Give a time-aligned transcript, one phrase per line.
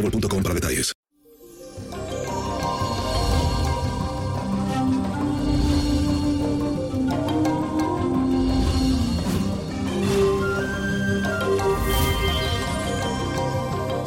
[0.00, 0.92] para detalles.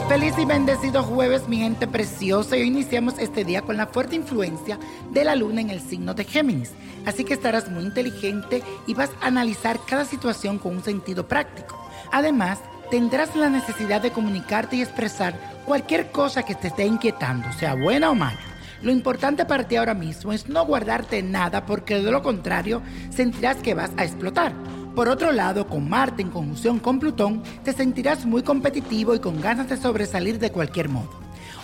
[0.08, 2.56] Feliz y bendecido jueves, mi gente preciosa.
[2.56, 4.78] Y hoy iniciamos este día con la fuerte influencia
[5.12, 6.72] de la luna en el signo de Géminis.
[7.06, 11.80] Así que estarás muy inteligente y vas a analizar cada situación con un sentido práctico.
[12.12, 12.60] Además,
[12.92, 18.12] tendrás la necesidad de comunicarte y expresar cualquier cosa que te esté inquietando, sea buena
[18.12, 18.40] o mala.
[18.82, 23.58] Lo importante para ti ahora mismo es no guardarte nada porque de lo contrario sentirás
[23.58, 24.54] que vas a explotar.
[24.94, 29.42] Por otro lado, con Marte en conjunción con Plutón, te sentirás muy competitivo y con
[29.42, 31.10] ganas de sobresalir de cualquier modo.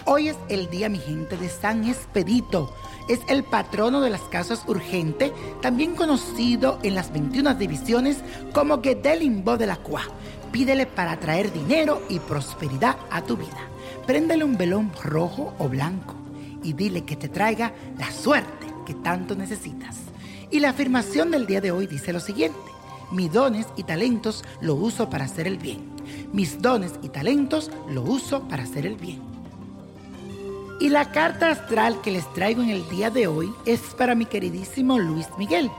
[0.06, 2.74] Hoy es el día, mi gente, de San Expedito.
[3.08, 8.18] Es el patrono de las casas urgente, también conocido en las 21 divisiones
[8.54, 10.04] como Gedelimbo de la Cua.
[10.52, 13.70] Pídele para traer dinero y prosperidad a tu vida.
[14.08, 16.16] Préndele un velón rojo o blanco
[16.64, 19.98] y dile que te traiga la suerte que tanto necesitas.
[20.52, 22.58] Y la afirmación del día de hoy dice lo siguiente.
[23.12, 25.80] Mis dones y talentos lo uso para hacer el bien.
[26.34, 29.22] Mis dones y talentos lo uso para hacer el bien.
[30.80, 34.26] Y la carta astral que les traigo en el día de hoy es para mi
[34.26, 35.70] queridísimo Luis Miguel,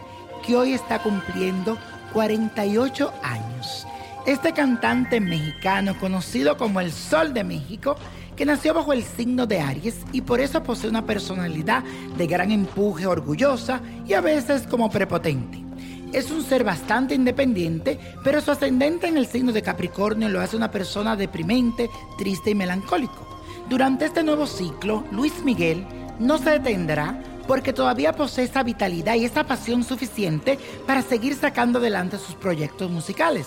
[0.47, 1.78] que hoy está cumpliendo
[2.12, 3.86] 48 años.
[4.26, 7.97] Este cantante mexicano, conocido como el Sol de México,
[8.36, 11.82] que nació bajo el signo de Aries y por eso posee una personalidad
[12.16, 15.64] de gran empuje, orgullosa y a veces como prepotente.
[16.12, 20.56] Es un ser bastante independiente, pero su ascendente en el signo de Capricornio lo hace
[20.56, 21.88] una persona deprimente,
[22.19, 23.26] triste y melancólico.
[23.70, 25.86] Durante este nuevo ciclo, Luis Miguel
[26.19, 31.78] no se detendrá porque todavía posee esa vitalidad y esa pasión suficiente para seguir sacando
[31.78, 33.47] adelante sus proyectos musicales.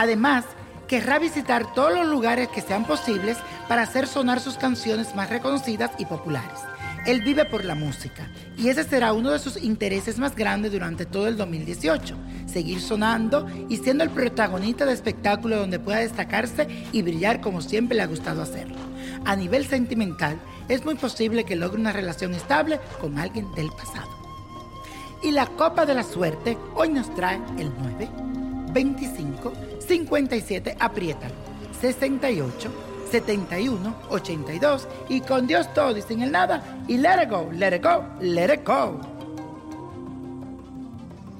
[0.00, 0.46] Además,
[0.88, 3.36] querrá visitar todos los lugares que sean posibles
[3.68, 6.58] para hacer sonar sus canciones más reconocidas y populares.
[7.04, 11.04] Él vive por la música y ese será uno de sus intereses más grandes durante
[11.04, 12.16] todo el 2018.
[12.46, 17.98] Seguir sonando y siendo el protagonista de espectáculo donde pueda destacarse y brillar como siempre
[17.98, 18.76] le ha gustado hacerlo.
[19.26, 20.40] A nivel sentimental,
[20.70, 24.08] es muy posible que logre una relación estable con alguien del pasado.
[25.22, 28.08] Y la copa de la suerte hoy nos trae el 9,
[28.72, 29.52] 25,
[29.86, 31.34] 57, apriétalo,
[31.80, 32.70] 68,
[33.10, 37.74] 71, 82 y con Dios todo y sin el nada y let it go, let
[37.74, 39.00] it go, let it go.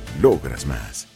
[0.19, 1.10] logras más.